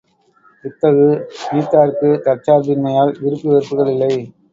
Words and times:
இத்தகு 0.63 1.03
நீத்தார்க்குத் 1.49 2.23
தற்சார்பின்மையால் 2.25 3.13
விருப்பு 3.21 3.47
வெறுப்புக்கள் 3.51 3.93
இல்லை. 3.93 4.11